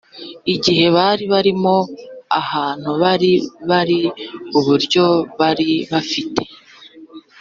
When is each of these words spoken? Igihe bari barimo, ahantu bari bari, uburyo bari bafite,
Igihe 0.53 0.85
bari 0.97 1.23
barimo, 1.33 1.75
ahantu 2.41 2.89
bari 3.01 3.31
bari, 3.69 3.99
uburyo 4.57 5.05
bari 5.39 5.69
bafite, 5.91 6.43